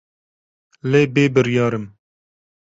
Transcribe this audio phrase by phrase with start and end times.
[0.89, 1.85] Lê bêbiryar im.